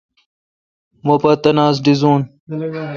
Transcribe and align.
مہ 1.05 1.15
پا 1.21 1.31
تناس 1.43 1.75
ڈیزون 1.83 2.21